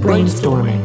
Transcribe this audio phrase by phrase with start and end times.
[0.00, 0.80] Brainstorming.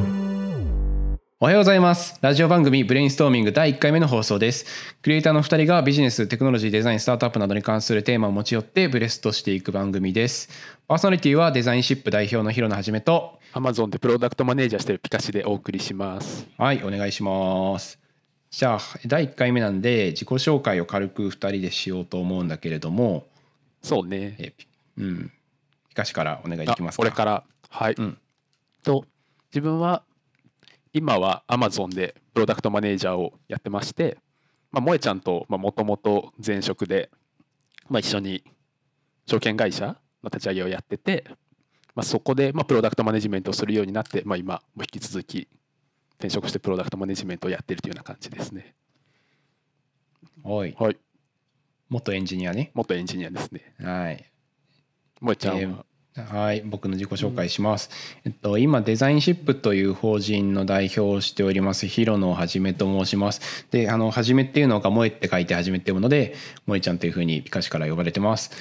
[1.39, 2.19] おはようございます。
[2.21, 4.65] ラジオ番組ブレインストーミング第1回目の放送です。
[5.01, 10.49] クリエイターの2人がビジネス、テクノロジー、デザイン、スタートアップなどに関するテーマを持ち寄ってブレストしていく番組です。
[10.85, 16.45] パーソナリティはデザインシップ代表の広野はじめと、アマゾンでプロダクトマネージャーしてるピカシでお送りします。
[16.57, 17.97] はい、お願いします。
[18.51, 23.27] じゃあ、第1回目なんで自己紹介を軽く2人でしようと思うんだけれども、
[23.81, 24.35] そうね。
[24.39, 25.31] えピうん、
[25.87, 27.01] ピカシからお願いであきますか？
[27.01, 27.43] 俺から。
[27.69, 27.95] はい。
[27.97, 28.17] うん
[28.85, 29.05] と
[29.51, 30.03] 自分は
[30.93, 34.17] 今はアマゾンでプロダクトマネージャーをやってまして、
[34.71, 37.09] まあ、萌ちゃんともともと前職で、
[37.89, 38.43] まあ、一緒に
[39.25, 41.25] 証券会社の立ち上げをやってて、
[41.95, 45.49] まあ、そこでまあプロダクトマネジメントをするようになって、まあ、今も引き続き
[46.17, 48.75] 転職してプロダクトマネジメントをやってるというような感じですね。
[50.43, 50.97] はい、はい。
[51.89, 52.71] 元エンジニアね。
[52.73, 53.73] 元エンジニアですね。
[53.79, 54.31] はい。
[55.19, 57.89] 萌ちゃんは、えーはい、僕の自己紹介します。
[58.23, 63.67] えっと今デザインシップという法人の代表をしております広野はじめと申します。
[63.69, 66.35] で、あのはじめっていうのが萌えって書いてはじめって読むので、
[66.67, 68.51] 萌えちゃんというふうにピカシから呼ばれてます。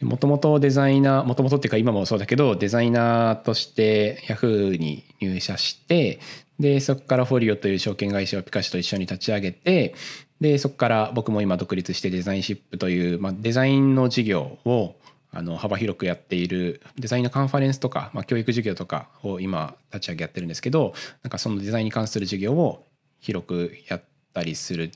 [0.00, 6.20] もともとデザイナー、もともとっていうか今もそうだけど、デザイナーとしてヤフーに入社して、
[6.60, 9.96] で、そこからフォリオという証券会社をピカシと一緒に立ち上げて、
[10.40, 14.94] で、そこから僕も今独立してデザインシップという、まあ、デザインの事業を
[15.36, 22.86] あの幅広くやっているデザインのカンファレンスとか、まあ、教育授業とかを今立ち上げやってるんですけどなんかそのデザインに関する授業を
[23.20, 24.90] 広くやったりする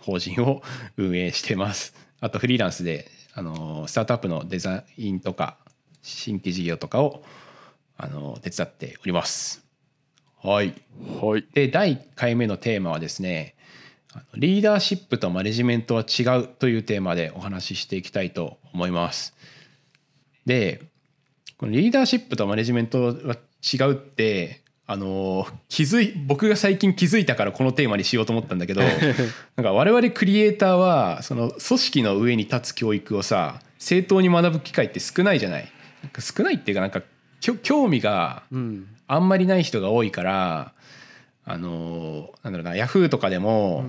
[0.00, 0.62] 法人を
[0.96, 1.94] 運営してます。
[2.20, 5.58] あとフリーランスであのスタートアップのデザインとか
[6.00, 7.22] 新規事業とかを
[7.98, 9.62] あの手伝っております。
[10.42, 10.74] はい。
[11.20, 11.44] はい。
[11.52, 13.56] で第1回目のテーマはですね
[14.34, 19.34] リーダーシップとマネジメントは違うというテーマでお話ししていきたいと思います。
[20.46, 20.82] で
[21.56, 23.36] このリーダーシップとマネジメントは
[23.72, 28.82] 違うってあの気づい僕が最近気づいたからこのテーマにしようと思ったんだけど
[29.56, 35.68] なんか我々クリエイターはその組織の上に立つ教育をさ正当に学ぶ機会って少ないじゃない？
[36.18, 37.02] 少ないっていうかなんか
[37.62, 38.86] 興味がうん。
[39.08, 40.72] あんまりない人が多いから
[41.44, 43.84] あのなんだろうなヤフーとかでも、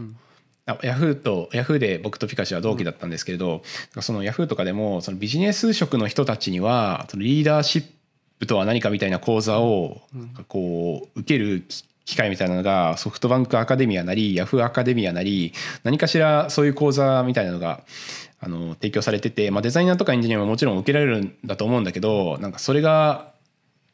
[0.65, 3.63] あヤフーとヤフーで僕とピカシは同期だったんですけれど、
[3.99, 7.85] そのヤフーとかでもそのビジネス職の人たちにはそのリーダーシッ
[8.39, 10.01] プとは何かみたいな講座を
[10.47, 15.53] こう受ける機機会みたいなのがソフトバンクアカデミアなりヤフーアカデミアなり
[15.83, 17.81] 何かしらそういう講座みたいなのが
[18.39, 23.31] あの提供されてて、まあ、デザイナーとかエンジニアももちろん受けられるんだと思うんだけどなんかそれが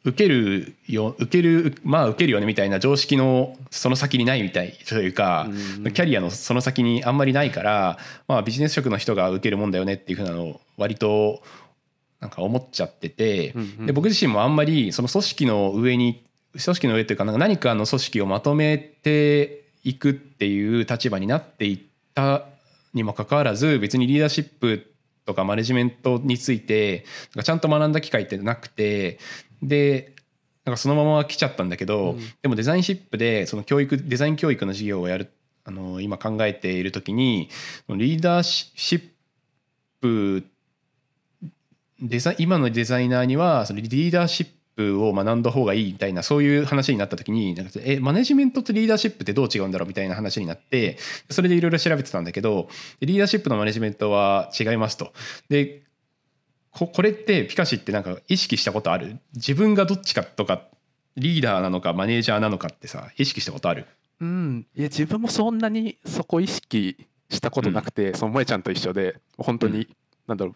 [0.06, 5.48] 受けるよ受けるまあ受けるよねみたいな常識のその先にないみたいというか、
[5.84, 5.94] うん。
[5.94, 11.42] キャリアのその先にあんまりないから、まあ、ビジネス職の人が受けるもんだよねっていうふうなのを割と
[12.22, 13.86] なんか思っちゃってて、うんうん。
[13.88, 16.24] で僕自身もあんまりその組織の上に
[16.54, 21.80] 組織の上っていうか何かの組織をまとめていくっていう立場になっていっ
[22.16, 22.46] た
[22.94, 24.92] にもかかわらず別にリーダーシップ
[25.26, 27.06] とかマネジメントについて
[27.36, 29.20] なんかちゃんと学んだ機会ってなくて
[29.62, 30.14] で
[30.66, 35.32] なんかそのまま来ちゃったんだけど、うんでもデザインシップでその教育デザイン教育の授業をやる
[35.66, 37.50] あの今考えている時に
[37.90, 39.10] リーダーシッ
[40.02, 40.46] プ
[42.02, 50.98] デザ今のデザイナーにはそのリーダーシップを学んだ方がいいみたいなそういう話になった時になんかえマネジメントとリーダーシップってどう違うんだろうみたいな話になって
[51.30, 52.70] それでいろいろ調べてたんだけど
[53.02, 55.12] リーダーシップのマネジメントは違いますと。
[55.50, 55.82] で
[56.80, 59.20] ここれってピカシってなんか意識したことある？
[59.36, 60.64] 自分がどっちかとか
[61.18, 63.86] リーダーなのかマネージャーなのかってさ意識したことある？
[64.22, 69.88] うん、いや自分もそんなにそこ意識したことなくて、その萌ちゃんと一緒で本当に、
[70.28, 70.56] なんだろう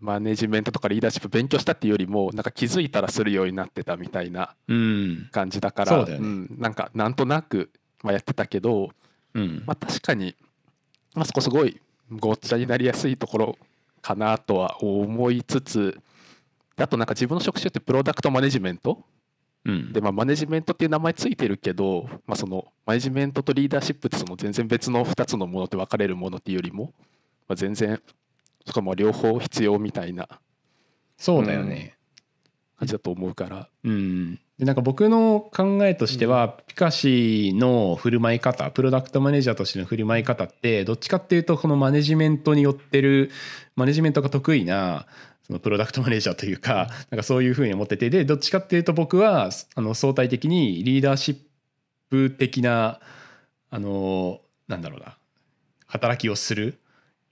[0.00, 5.28] マネジメントとかリーダーシップ勉強したっていうよりもなんか気づいたらするようになってたみたいなうん。
[5.30, 7.70] 感じだからそうん、なんかなんとなく、
[8.02, 8.90] まあ、やってたけど、
[9.34, 9.62] うん。
[9.66, 10.34] まあ、確かに、
[11.14, 11.78] まあ、そこすごい
[12.10, 13.58] ごっちゃになりやすいところ
[14.02, 16.00] かなとは思いつつ
[16.76, 19.04] であとなんか自分の職種ってプロダクトマネジメント？
[19.64, 19.92] うん。
[19.92, 26.94] で、まあ、マネジメントっていう名前ついてるけど、まあ、そのマネジメントとリーダーシップってその全然別の2つのものって分かれるものっていうよりも、
[27.46, 28.00] まあ、全然
[28.66, 30.28] そこはもう両方必要みたいな
[31.18, 31.96] そうだよね、
[32.78, 43.30] 感じだと思うから、うん、でなんか僕の考えとしては、ピカシの振る舞い方プロダクトマネージャーとしての振る舞い方ってどっちかっていうとこのマネジメントによってる
[43.74, 45.06] マネジメントが得意な
[45.46, 51.36] そのプロダクトマネージャーというかなんかそういうふうに思っててでどっちかっていうと僕はあの相対的にリーダーシッ
[52.10, 53.00] プ的な
[53.70, 55.16] あのなんだろうな
[55.86, 56.78] 働きをする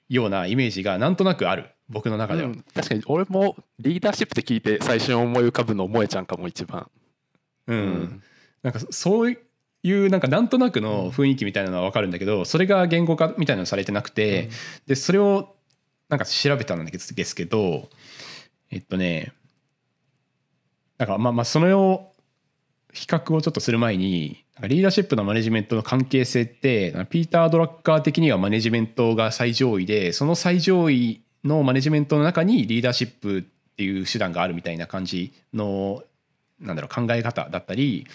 [0.08, 2.48] ようなイメージがなんとなくある僕の中では。
[2.48, 2.64] うん。
[2.74, 6.88] 確かに俺もリーダーシップって聞いて最初に思い浮かぶの萌えちゃんかも一番
[7.68, 8.22] うん。
[8.62, 14.50] なんかそういうなんかなんとなくの雰囲気みたいなのは分かるんだけどそれが言語化みたいなのされてなくて、
[14.86, 15.54] でそれを
[16.08, 17.88] なんか調べたんですけど
[18.70, 19.32] えっとね
[20.96, 22.12] なんかまあまあそれを
[22.92, 33.42] 比較をちょっとする前にリーダーシップのマネジメントの関係性ってピーター・ドラッカー的にはマネジメントが最上位でその最上位のマネジメントの中にリーダーシップっ
[33.76, 36.02] ていう手段があるみたいな感じの
[36.60, 38.06] なんだろう考え方だったり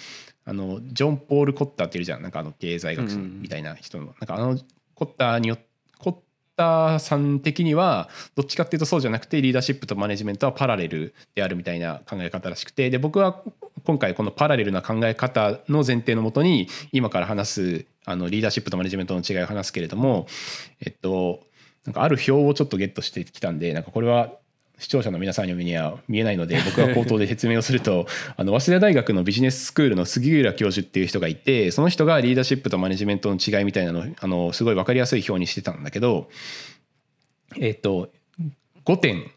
[0.45, 2.21] あのジョン・ポール・コッターっているじゃん。
[2.21, 4.57] なんかあの経済学者みたいな人の、なんかあの
[4.93, 5.57] コッターによ
[5.99, 6.15] コッ
[6.57, 12.89] ターさん的にはどっちかっていうとそうじゃなくてリーダーシップとマネジメントはパラレルであるみたいな考え方らしくて。
[12.89, 13.41] で僕は
[13.85, 20.27] 今回このパラレルな考え方の前提のもとに今から話すあのリーダーシップとマネジメントの違いを話すけれども
[20.79, 21.41] えっと
[21.85, 24.31] なんかある表をちょっとゲットしてきたんでなんかこれは
[24.79, 36.29] 視聴者の皆さんには見えないので僕は口頭で説明をすると あの早稲田大学のビジネススクールの杉浦教授っていう人がいてその人がリーダーシップとマネジメントの違いみたいなのをあのすごい分かりやすい表にしてたんだけど
[37.59, 38.11] えっと
[38.85, 39.31] 5点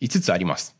[0.00, 0.76] 5つあります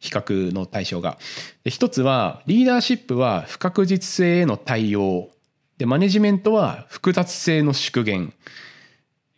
[0.00, 1.18] 比較の対象が。
[1.64, 5.30] で1つはリーダーシップは不確実性への対応
[5.78, 8.34] でマネジメントは複雑性の縮減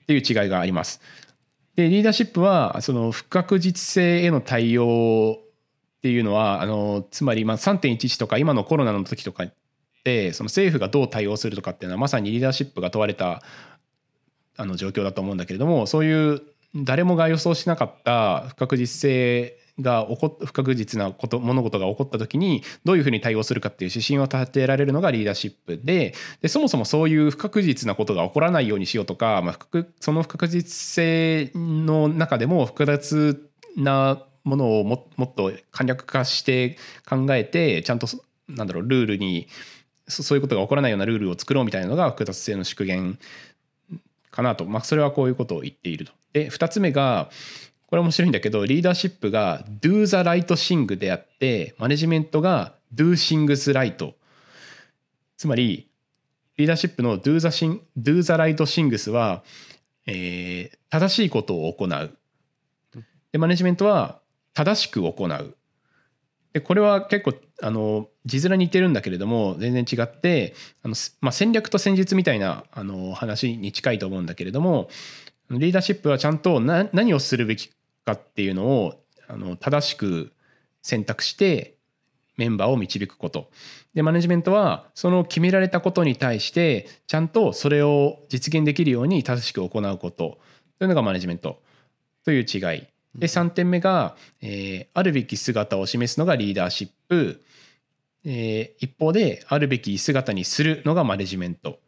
[0.03, 1.01] っていう違いがあります。
[1.77, 9.47] でリーダーシップはその不確実性への対応っていうのはあのつまりまあ3.11とか今のコロナの時とか
[10.05, 13.43] でその政府がどう対応するとかっていうのはまさにリーダーシップが問われた
[14.57, 16.43] あの状況だと思うんだけれどもそういう
[16.75, 38.07] 誰もが予想しなかった不確実性が起こ不確実なこと物事が起こった時にどういうふうに対応するかっていう指針を立てられるのがリーダーシップででそもそもそういう不確実なことが起こらないようにしようとか、まあ、その不確実性の中でも複雑なものをももっと簡略化して考えてちゃんと
[38.49, 39.49] なんだろうルールに
[40.09, 43.19] そういうことが起こらないようなルールを作ろうみたいなのが複雑性の縮減
[44.31, 46.13] かなと、まあ、それはこういうことを言っていると。
[46.33, 47.31] で2つ目が
[47.87, 54.13] これ面白いんだけどリーダーシップが do the right thing であってマネジメントが do things right
[55.37, 55.89] つまり
[56.57, 57.49] リーダーシップの do the,
[57.99, 59.43] do the right things は、
[60.07, 62.17] えー、正しいことを行う。
[63.33, 64.21] でマネジメントは
[64.55, 65.57] 正しく行う。
[66.55, 74.89] でこれは結構あの字面に似てるんだけれども全然違ってあの、まあ、戦略と戦術みたいなあの話に近いと思うんだけれども
[75.51, 77.71] リーダーシップはちゃんと何をするべき
[78.05, 80.33] かっていうのをあの正しく
[80.83, 81.77] 選択して
[82.37, 83.51] メンバーを導くこと。
[83.95, 90.39] でマネジメントはその決められたことに対してちゃんとそれを実現できるように正しく行うこと。
[90.79, 91.63] というのがマネジメント。
[92.25, 92.87] という違い。
[93.15, 97.43] で3点目が、えー、あるべき姿を示すのがリーダーシップ、
[98.25, 101.79] えー、一方であるべき姿にするのがマネジメント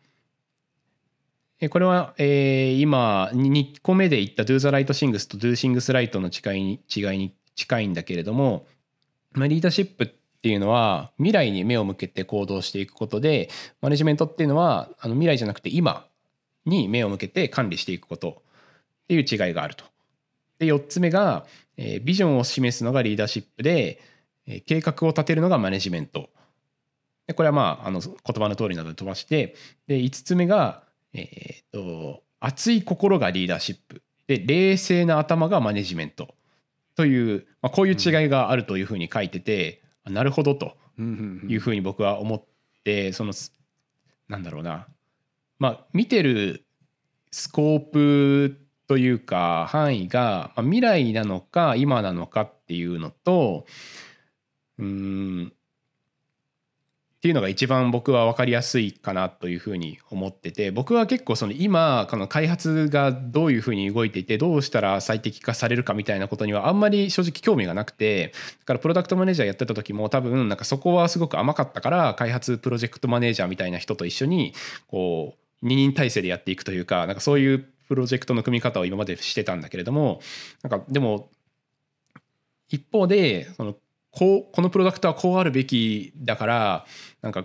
[1.67, 8.67] これは、えー、今2個目で言った Do the right things と Do things right の違いに違いに近いんだけれども、
[9.33, 13.49] まあ、リーダーシップっていうのは未来に目を向けて行動していくことで
[13.81, 16.07] マネジメントっていうのはあの未来じゃなくて今
[16.65, 18.43] に目を向けて管理していくこと
[19.05, 19.85] っていう違いがあると。
[20.61, 21.45] で4つ目が、
[21.77, 24.01] えー、ビジョンを示すのがリーダーシップで、
[24.47, 26.31] えー、計画を立てるのがマネジメント。
[27.27, 29.57] でこれはまああの言葉の通りなので飛ばして
[29.89, 30.83] で5つ目が
[31.19, 34.03] えっ、と熱い心がリーダーシップ。
[34.27, 36.35] で冷静な頭がマネジメント
[36.95, 42.45] という、まあ、こういう違いがあるというふうに書いてて、うん、なるほどというふうに僕は思っ
[42.85, 43.33] てその
[44.29, 44.87] なんだろうな。
[45.59, 46.67] まあ見てる
[47.31, 53.67] スコープというか範囲が未来なのか今なのかっていうのと
[54.79, 55.53] うん
[57.19, 74.55] っていうのが一番僕は分かりやすいかなというふうに思ってて僕は結構その今この開発がどういうふうに動いていてどうしたら最適化されるかみたいなことにはあんまり正直興味がなくてだからプロダクトマネージャーやってた時も多分なんかそこはすごく甘かったから開発プロジェクトマネージャーみたいな人と一緒に
[74.87, 77.59] こう二人体制でやっていくというかなんかそういう
[77.89, 80.21] プロジェクトの組み方を今までしてたんだけれども
[80.63, 81.31] なんかでも
[82.69, 83.75] 一方でその
[84.11, 86.87] こうこのプロダクトはこうあるべきだから
[87.23, 87.45] なんか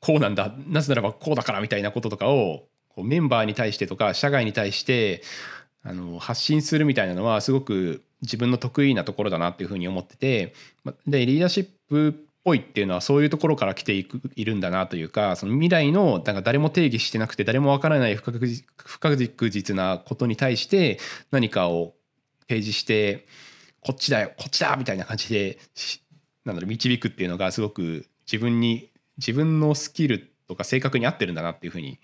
[0.00, 0.54] こうなんだ。
[0.68, 5.22] なぜならばこうだからみたいなこととかをこうメンバーに対してとか社外に対して
[5.82, 10.54] あの発信するみたいなのはすごく自分の得意なところだなっていうふうに思ってて
[11.06, 12.12] でリーダーシップっ
[12.44, 18.22] ぽいっていうのはそういうところから来ていくいるんだなというかその未来のなんか誰も定義してなくて誰もわからない不
[19.00, 20.98] 確実なことに対して
[21.30, 21.94] 何かを
[22.48, 23.26] 提示して
[23.86, 25.58] こっちだよこっちだみたいな感じで
[26.44, 32.00] なんだろう導くっていうのがすごく自分に自分のスキルとか性格に合ってるんだなっていうふうに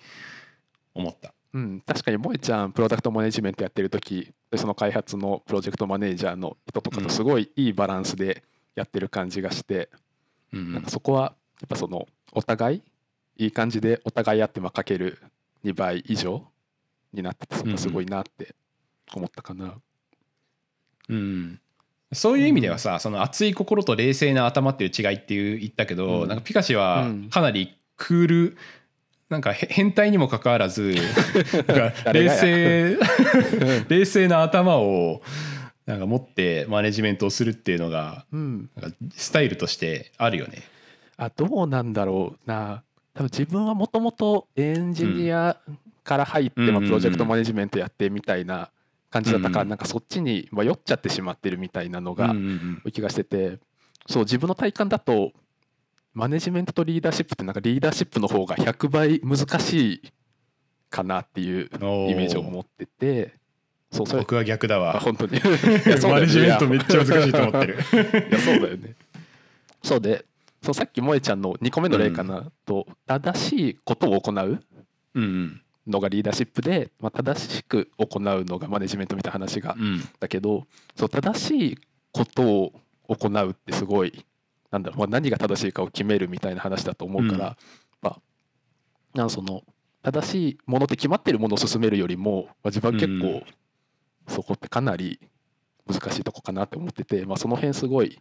[0.95, 1.35] 思った。
[1.55, 8.45] うん、確かに萌ちゃんプロダクトマネジメントやってる時でその開発のプロジェクトマネージャーの人とかとすごいいいバランスで
[8.77, 9.91] やってる感じがして、
[10.53, 12.83] うんなんかそこはやっぱそのお互い
[13.39, 15.19] いい感じでお互いあってまあかける
[15.65, 16.47] 2倍以上
[17.13, 18.55] になっててそこすごいなって
[19.13, 19.75] 思ったかな。
[21.09, 21.61] うん、
[22.13, 26.29] そういう意味ではさ、その熱い心と冷静な頭っていう違いっていう言ったけど、うん。
[26.29, 27.31] なんかピカシはうん。
[27.31, 28.57] かなりクール
[29.29, 30.95] なんかへ変態にもかかわらず
[31.67, 32.99] なんか冷静
[33.89, 35.23] 冷静な頭を
[35.87, 38.71] なんか持ってマネジメントをするっていうのがうん、
[39.15, 40.63] スタイルとしてあるよね。
[41.17, 42.83] あどうなんだろうな。
[43.15, 45.57] 多分自分はもともとエンジニア
[46.05, 48.71] から入って、プロジェクトマネジメントやってみたいな
[49.13, 53.59] 感じだったから、うんうんなんかそっちにまあ酔っちゃってしまってるみたいなのがうんうん気がしてて
[54.09, 55.33] そう自分の体感だと
[56.15, 60.13] マネジメントとリーダーシップってなんかリーダーシップの方が100倍難しい
[60.91, 61.71] かなっていう
[62.11, 63.35] イメージを持ってて
[63.91, 65.01] そうそれ僕は逆だあわ。
[65.01, 65.41] 本当に い
[65.89, 67.75] やそうねマネジメントめっちゃ難しいと思ってる。
[68.31, 68.95] いやそうだよね。
[69.83, 70.25] そうで
[70.63, 74.63] そうさっき萌ちゃんの2個目の例かな、と正しいことを行う
[75.15, 80.01] うんのがリーダーシップで、まあ、正しく行うのがマネジメントみたいな話がうん。
[80.21, 81.79] だけどそう正しい
[82.13, 82.73] ことを
[83.09, 84.25] 行うってすごい
[84.71, 87.57] なんだろう、まあ、何が正しいかを決めるみたいな話だと思うから、うん。
[88.03, 88.21] まあ
[89.15, 89.63] なんかその
[90.03, 93.21] 正しいものって決まってるものを進めるよりも、まあ、自分は結うん。
[93.21, 93.43] 構
[94.29, 95.21] そこってかなり
[95.87, 98.21] 難しいとこかなって思ってて、まあ、その辺すごい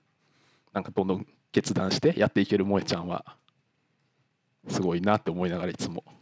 [0.73, 3.37] なんかどんどん決断してやっていける萌ちゃんは
[4.67, 6.03] すごいなって思いながらいつも。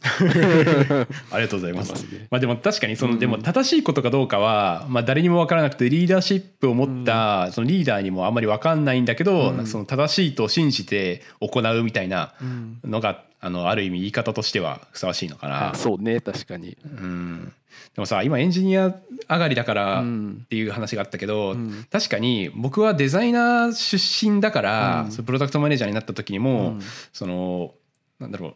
[1.30, 2.06] ありがとうございます。
[2.30, 2.38] ま。
[2.38, 3.18] あでも確かにその、うん。
[3.18, 12.78] でも正しいことかどうかは、まあ、誰にも分からなくてリーダーシップを持ったそのリーダーにもあんまり分かんないんだけど、その正しいと信じて行うみたいなうん。
[12.84, 15.70] のがあのある意味言い方としてはふさわしいのかな。
[15.70, 15.74] あ。
[15.74, 16.78] そうね確かに。
[16.84, 17.52] うん、
[17.94, 18.94] でもさ今エンジニア
[19.28, 20.46] 上がりだからっうん。
[20.48, 21.86] ていう話があったけど、うん。
[21.90, 26.80] 確かに僕はデザイナー出身だから、プロダクトマネージャーになった時にも、うん。
[27.12, 27.74] その
[28.20, 28.54] なんだろう。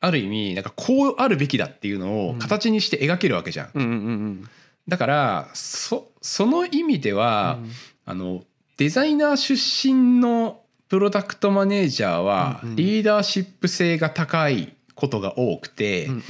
[0.00, 3.70] ある意味なんかこうあるべきだっていうのを形にして描けるわけじゃん。
[3.74, 4.48] うんうんうん
[4.86, 7.70] だからそその意味でうは、ん。
[8.06, 8.44] あの
[8.76, 16.22] デザイナー出身のプロダクトマネージャーはリーダーシップ性が高いことが多くて、うんうん。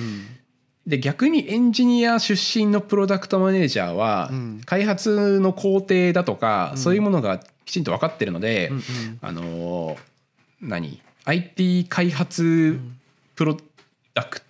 [0.86, 4.60] で逆にエンジニア出身のプロダクトマネージャーはうん。
[4.64, 6.78] 開発の工程だとか、うん。
[6.78, 8.82] そういうものがきちんと分かってるので、うん
[9.20, 9.96] あの
[10.60, 11.00] 何？
[11.24, 12.78] IT 開発
[13.34, 13.56] プロ
[14.12, 14.42] ダク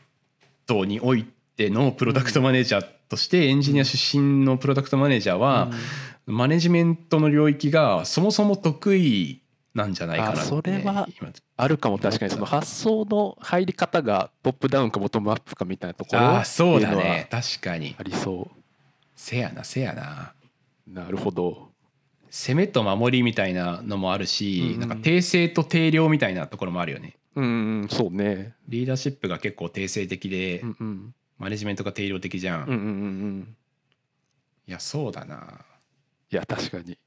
[0.67, 1.25] トにおい
[1.57, 5.71] てのプロダクトマネージャーとしてエンジニア出身のプロダクトマネージャーは
[6.27, 9.41] マネジメントの領域がそもそも得意
[9.75, 11.99] なんじゃないかなそれは今あるかも。
[11.99, 17.29] 確かにその発想の入り方がトップダウンかボトムアップかみたいなところああそうだね。
[17.31, 17.95] 確かに。
[17.99, 18.49] ありそ
[19.17, 20.33] せやなせやな。
[20.89, 21.74] うなるほど
[22.37, 27.17] 攻めと守りみたいなのもあるし、うんなんか定性と定量みたいなところもあるよね。
[27.37, 27.45] うん
[27.83, 28.55] うんそうね。
[28.67, 31.15] リーダーシップが結構定性的で、うんうん。
[31.39, 33.57] マネジメントが定量的じゃん、うんうんうんうん。
[34.67, 35.65] いやそうだな。
[36.33, 36.99] いや確かに。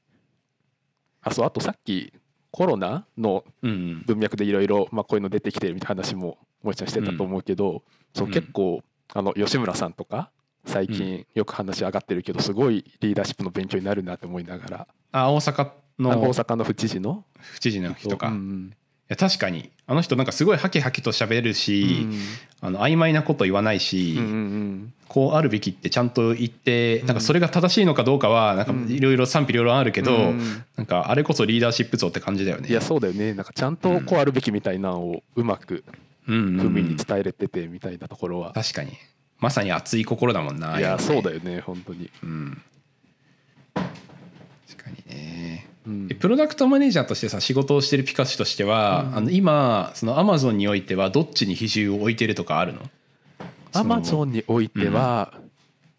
[1.20, 2.10] あそうあとさっき
[2.50, 7.82] コロナのうん文脈でいろいろこういうの出てきてるみたいな話ももえちゃんしてたと思うけど、
[8.14, 8.32] そううん。
[8.32, 8.82] 結構
[9.12, 10.30] あの吉村さんとか
[10.68, 14.86] 最近よく話上がってるけどすごいリーダーシップの勉強になるなって思いながら。
[15.10, 17.24] あ大阪あのの大阪の府知事の？
[17.40, 18.36] 府知事の人か、いうん。
[18.36, 18.74] うん
[19.08, 19.70] や確かに。
[19.86, 22.20] あの人なんかすごいハキハキと喋るし、うん。
[22.60, 27.06] あの曖昧なこと言わないし、うんうんこうあるべきってちゃんと言ってうん。
[27.06, 28.88] なんかそれが正しいのかどうかはなんかうん。
[28.88, 32.68] いろいろ賛否両論あるけど、うんなんかあれこそリーダーシップ像って感じだよね。
[32.68, 33.32] いやそうだよね。
[33.32, 35.84] なんかちゃんとこうあるべきみたいなのをうまく
[36.28, 38.92] うに伝えれててみたいなところは、確かに
[39.38, 42.62] まさに熱い心だもんないやそうだよ、よね本当に、うん、
[43.74, 45.66] 確かにね。
[45.86, 46.08] うん。
[46.10, 49.16] えプロダクトマネージャーとしてさ仕事をしてるピカシとしては、うん。
[49.16, 52.82] あの今そのアマゾンにおいてはどっちに比重を置いてるとかあるの？
[53.74, 55.34] アマゾンにおいては、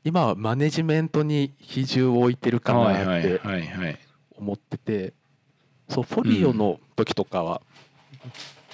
[0.03, 3.39] 今はマネジメントに比重を置いてるかなって
[4.35, 5.13] 思ってて
[5.87, 7.61] そうフォリオの時とかは、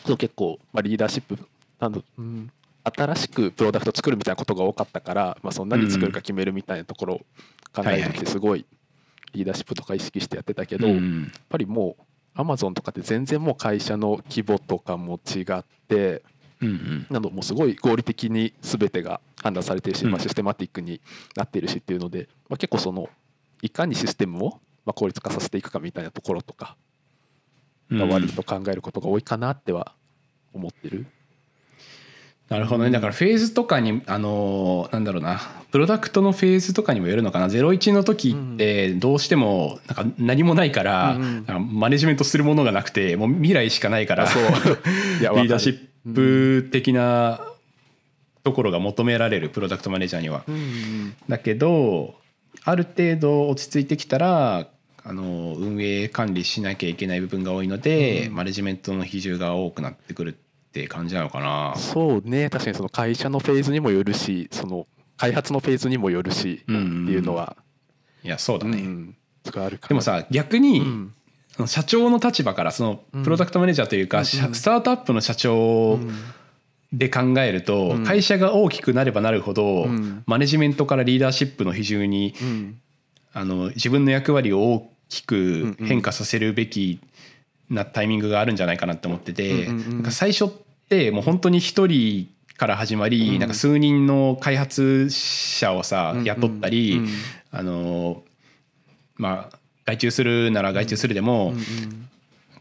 [0.06, 1.38] そう結構、まあ、リーダーシップ
[1.80, 2.50] なんだ、うん、
[2.94, 7.18] 新しくプロダクト作るみたいなことが多かったから、まあ、その何作るか決めるみたいなところを
[7.74, 8.66] 考えてきてすごい
[9.34, 11.32] リーダーシップとか意識してやってたけど、やっうん。
[11.50, 12.04] ぱりもう
[12.36, 16.22] アマゾンとかって全然もう会社の規模とかも違って
[16.62, 17.08] うんうん。
[17.10, 20.12] などもうすごい合理的に全てが判断されてるし、うん。
[20.12, 21.02] まあ、システマティックに
[21.36, 23.10] なっているしっていうので、まあ、結構その
[23.62, 24.50] いかにシステムを
[24.86, 26.78] まあ効率化させていくかみたいなところとか
[27.92, 29.94] が悪いと考えることが多いかなっては
[30.54, 31.08] 思ってる。
[32.50, 32.92] なるほどね。
[32.92, 35.42] だからフェーズとかにあのなんだろうな。
[35.72, 37.48] プロダクトのフェーズとかにもよるのかな。
[37.48, 41.18] 01の時ってどうしてもなんか何もないから,、
[41.60, 44.44] マネジメントするものがなくてもう未来しかないからそう。
[45.20, 45.80] リーダーシッ
[46.14, 46.70] プ。
[46.72, 47.42] 的な
[48.44, 50.44] ところが求められるプロダクトマネージャーには。
[51.28, 52.16] だけど
[52.64, 54.68] ある程度落ち着いてきたら
[55.04, 60.36] あの運営管理しなきゃいけない部分が多いので、マネジメントの比重が多くなってくる
[60.82, 61.74] って感じなのかな？
[61.78, 62.50] そうね。
[62.50, 67.56] 確かにその会社のフェーズにもよるしその開発のフェーズにもよるしっていうのは、
[68.24, 69.16] いやそうだね、うん、
[69.56, 71.14] あるかでもさ逆に、うん。
[71.68, 75.98] 社長の立場からそのプロダクトマネージャーというか、うん社スタートアップの社長
[76.92, 78.04] で考えると、うん。
[78.04, 80.24] 会社が大きくなればなるほど、うん。
[80.26, 82.82] マネジメントからリーダーシップの比重にうん。
[83.32, 87.00] あの自分の役割を大きく変化させるべき
[87.70, 90.65] なタイミングがあるんじゃないかなって思ってて、なんか最初って
[91.12, 93.40] もう本当に一人から始まり、うん。
[93.40, 96.26] なんか数人の開発者をさ、うんうん。
[96.26, 97.08] 雇ったり、うん。
[97.52, 98.24] あの
[99.18, 101.58] まあ外注するなら外注するでも、うん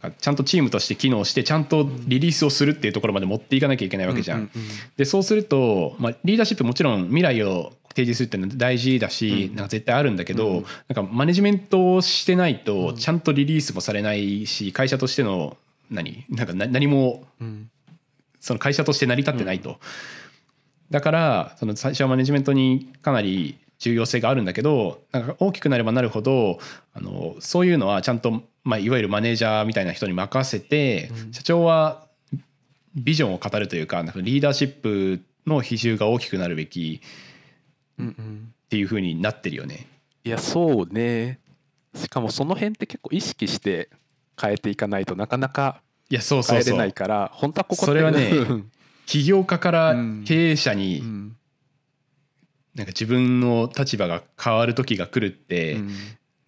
[0.02, 4.38] なんかちゃんとチームとして機能してちゃんとリリースをするっていうところまで持っていかなきゃいけないわけじゃん。
[4.38, 9.56] うんうんうんでそうすると、まあ、リーダーシップもちろん未来を提示するっていうのは大事だし、うん。
[9.56, 10.64] なんか絶対あるんだけど、うん。
[10.88, 12.96] なんかマネジメントをしてないとうん。
[12.96, 15.56] ちゃんとリリースもされないし会社としての
[15.90, 16.24] 何？
[16.28, 17.70] なんかな何もうん
[18.44, 19.80] その会社として成り立ってないと、
[20.90, 26.58] だからその最初はマネジメントにかなり重要性があるんだけどなんか大きくなればなるほど
[26.92, 31.32] あのそういうのはちゃんと、まあ、いわゆるマネージャーみたいな人に任せて、うん。
[31.32, 32.06] 社長は
[32.94, 37.00] ビジョンを語るというかなんかリーダーシップの比重が大きくなるべき
[37.98, 38.52] うんうん。
[38.66, 39.86] っていう風になってるよね。
[40.22, 41.38] いやそうね。
[41.94, 43.88] しかもその辺って結構意識して
[44.38, 45.80] 変えていかないとなかなか
[46.10, 46.64] いやそうそうそう。
[46.64, 48.70] 変えれないから本当はここそれはねうん
[49.06, 51.36] 起業家からうん経営者にうん。
[52.74, 55.88] なんか自分の立場が変わる時が来るって、うん。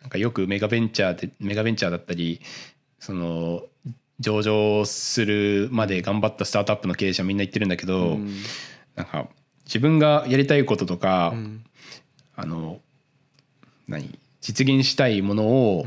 [0.01, 2.41] なんかよくメガベンチャーでメガベンチャーだったり
[3.01, 3.65] その
[4.21, 8.33] 上場するまで頑張ったスタートアップの経営者みんな言ってるんだけど、うん。
[8.95, 9.29] なんか
[9.65, 11.65] 自分がやりたいこととか、うん。
[12.37, 12.81] あの
[13.89, 15.87] 何実現したいものを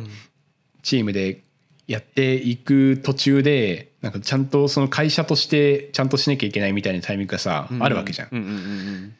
[0.82, 1.43] チームで
[1.89, 7.84] やっていく途中でなんかちゃんとその会社としてちゃんとしなきゃいけないみたいなタイミングがさ、うん。
[7.84, 8.30] あるわけじゃん。
[8.32, 9.15] うんうんうん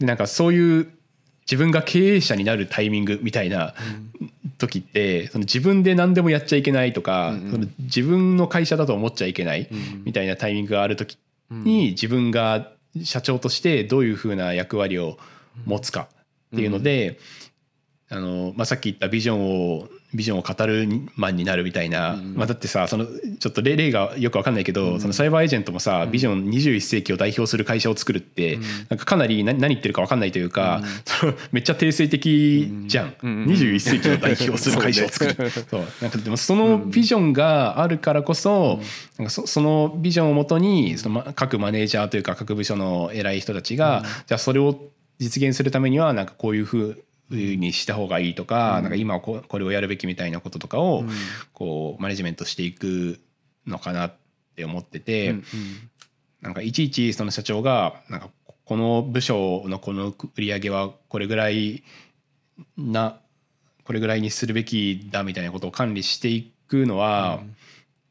[0.00, 0.90] でなんかそういう
[1.42, 3.74] 自分が経営者になるタイミングみたいな
[4.58, 7.50] 時ってその自分で何でもやっちゃいけないとか、うんうん。
[7.52, 10.02] その自分の会社だと思っちゃいけないうん。
[10.04, 11.16] みたいなタイミングがある時
[11.52, 11.62] うん。
[11.62, 12.72] に自分が
[13.04, 15.18] 社長としてどういうふうな役割を
[15.66, 16.08] 持つか
[16.54, 17.20] っていうので、
[18.08, 22.34] あのまあ、さっき言ったビジョンをビジョンを語るマンになるみたいな、うん。
[22.34, 25.00] まあ、だってさそのちょっと例例がよく分かんないけど、うん。
[25.00, 26.12] そのサイバーエージェントもさ、うん。
[26.12, 28.62] ビジョン21世紀を代表する会社を作るって、うん。
[28.90, 30.88] なんかかなり何何言ってるか分かんないというか、うん。
[31.04, 33.44] そのめっちゃ定性的じゃん、うん。
[33.46, 35.50] 21世紀を代表する会社を作る。
[35.50, 38.80] そう なんかでもそのビジョンがあるからこそ、
[39.18, 48.82] なんかそそのビジョンをもとにそのま各マネージャーというか各部署の偉い人たちが、じゃあそれを実現するためにはなんかこういうふうにした方がいいとか,、うん。
[48.84, 51.10] なんか今はここれをやるべきみたいなこととかを、うん。
[51.52, 53.20] こうマネジメントしていく
[53.66, 54.14] のかなっ
[54.56, 55.44] て思ってて、うん
[56.40, 58.28] なんかいちいちその社長がなんか
[58.66, 61.82] この部署のこの売り上げはこれぐらい
[62.76, 63.18] な
[63.84, 67.40] これぐらいにするべきだみたいなことを管理していくのは、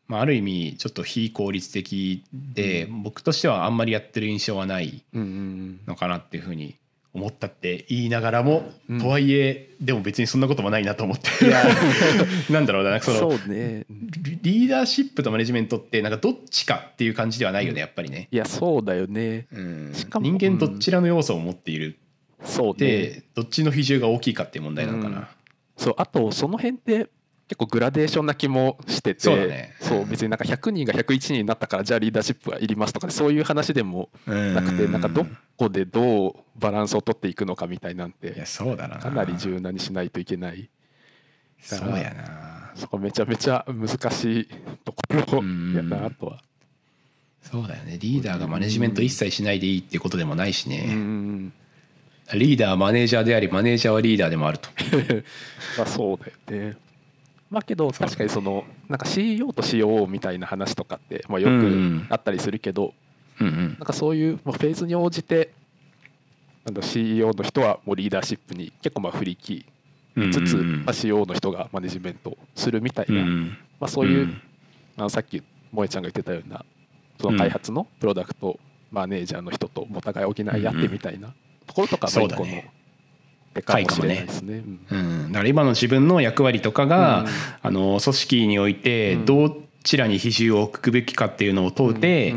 [0.07, 5.79] まあ、ある意味ちょっと非効率的で、僕としてはあんまりやってる印象はないうんうん。
[5.85, 6.75] のかなっていうふうに
[7.13, 9.01] 思ったって言いながらも、うん。
[9.01, 11.29] とはいえでも別にそんなこともないなと思って。
[12.51, 13.85] なんだろうなそのそうね。
[13.89, 18.29] リリーダーシップとマネジメントってなんかどっちかっていう感じではないよねやっぱりね。
[18.31, 19.45] いやそうだよね。
[19.51, 19.91] うん。
[19.93, 21.97] しかも人間どちらの要素を持っている。
[22.43, 22.73] そうね。
[22.77, 25.17] でどっちの比重が大きいかっていう問題なのかな。
[25.17, 25.25] うん。
[25.77, 27.07] そうあとその辺って
[27.47, 29.75] 結構グラデーションな気もしててそうだね。
[29.81, 35.25] そう別になんか100人が101人になったからじゃあリーダーシップはいりますとかそういう話でもなくてなんかど
[35.57, 38.97] こでどうバランスを取っていくのかみたいなんいてやそうだな。
[38.97, 40.69] かなり柔軟にしないといけない。
[41.59, 42.71] そうやな。
[42.75, 44.47] そこめちゃめちゃ難しい
[44.83, 45.01] とこ
[45.33, 46.41] ろうんやなとは。
[47.41, 47.97] そうだよね。
[47.99, 51.53] リーダーがマネジメント一切しないでいいっていうことでもないしうね、ん。
[52.33, 54.69] リーダーはマネージャーでありマネージャーはリーダーでもあると。
[55.77, 56.17] まあそう
[56.49, 56.77] だよね。
[57.53, 62.93] まあけど確かにそのなんか CEO と COO みたいな話とかってまあよくんあったりするけど
[63.39, 63.67] うんうん。
[63.67, 65.53] なんかそういうまあフェーズに応じて
[66.65, 69.65] なんだ CEO の人はもうリーダーシップに結構まあ振り切
[70.15, 74.41] うんりつつまあ COO の人がマネジメントをするみたいなんまあ、そういう、うん
[74.95, 76.63] あのさっき萌ちゃんが言ってたような
[77.19, 78.59] その開発のプロダクト
[78.91, 81.33] マネージャーの人とお互い補い合ってみたいな
[81.65, 82.51] ところとかまあ一個の
[83.61, 84.63] かもしれないですね。
[84.91, 87.27] うんうん、だから今の自分の役割とかが、うん。
[87.61, 89.25] あの組織においてうん。
[89.25, 92.33] どちらに比重を置くべきかっていうのを問うて、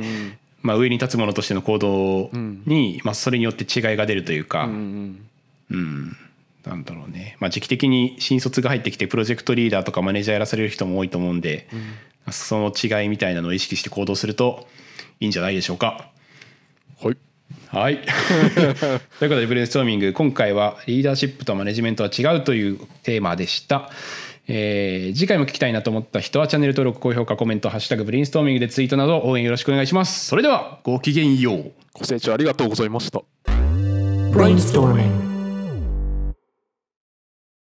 [0.62, 2.30] まあ、上に立つものとしての行動
[2.66, 5.26] に、まあ、それによって違いが出るというか、うん、
[6.64, 11.68] なんだろうね、まあ、時期的に新卒が入ってきてプロジェクトリーダーとかマネージャーやらされる人も多いと思うんで、
[12.32, 14.66] その違いみたいなのを意識して行動すると
[15.20, 16.10] いいんじゃないでしょうか。
[17.00, 17.16] はい
[17.68, 17.98] はい。
[19.18, 23.90] ということでブレインストーミング今回はリーダーシップとマネジメントは違うというテーマでした。
[24.48, 30.26] えー次回も聞きたいなと思った人はチャンネル登録高評価コメント「ハッシュタグブレインストーミング」でツイートなど応援よろしくお願いします。
[30.26, 31.72] それではごきげんよう。
[31.92, 33.22] ご清聴ありがとうございました。
[34.32, 35.25] Brainstorming.